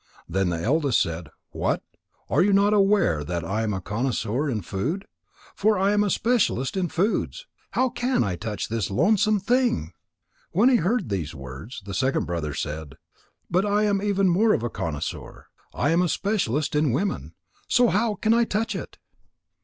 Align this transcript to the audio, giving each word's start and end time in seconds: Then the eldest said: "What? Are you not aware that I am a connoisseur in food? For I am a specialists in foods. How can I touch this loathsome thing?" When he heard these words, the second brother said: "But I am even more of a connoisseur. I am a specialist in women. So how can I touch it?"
Then 0.27 0.49
the 0.49 0.59
eldest 0.59 0.99
said: 0.99 1.29
"What? 1.51 1.83
Are 2.27 2.41
you 2.41 2.53
not 2.53 2.73
aware 2.73 3.23
that 3.23 3.45
I 3.45 3.61
am 3.61 3.71
a 3.71 3.79
connoisseur 3.79 4.49
in 4.49 4.61
food? 4.63 5.05
For 5.53 5.77
I 5.77 5.91
am 5.91 6.03
a 6.03 6.09
specialists 6.09 6.75
in 6.75 6.87
foods. 6.89 7.45
How 7.73 7.89
can 7.89 8.23
I 8.23 8.35
touch 8.35 8.67
this 8.67 8.89
loathsome 8.89 9.39
thing?" 9.39 9.93
When 10.53 10.69
he 10.69 10.77
heard 10.77 11.09
these 11.09 11.35
words, 11.35 11.83
the 11.85 11.93
second 11.93 12.25
brother 12.25 12.55
said: 12.55 12.95
"But 13.47 13.63
I 13.63 13.83
am 13.83 14.01
even 14.01 14.27
more 14.27 14.53
of 14.55 14.63
a 14.63 14.71
connoisseur. 14.71 15.45
I 15.71 15.91
am 15.91 16.01
a 16.01 16.09
specialist 16.09 16.75
in 16.75 16.93
women. 16.93 17.35
So 17.67 17.89
how 17.89 18.15
can 18.15 18.33
I 18.33 18.43
touch 18.43 18.73
it?" 18.75 18.97